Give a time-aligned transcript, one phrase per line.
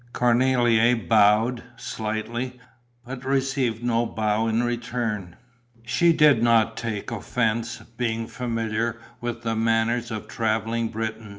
[0.15, 2.59] Cornélie bowed slightly,
[3.05, 5.35] but received no bow in return;
[5.83, 11.29] she did not take offence, being familiar with the manners of the travelling Briton.